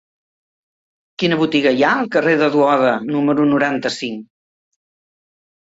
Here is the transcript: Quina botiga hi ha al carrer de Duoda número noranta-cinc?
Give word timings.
Quina 1.23 1.37
botiga 1.41 1.73
hi 1.75 1.83
ha 1.83 1.91
al 1.99 2.09
carrer 2.17 2.35
de 2.41 2.49
Duoda 2.57 2.95
número 3.13 3.47
noranta-cinc? 3.53 4.27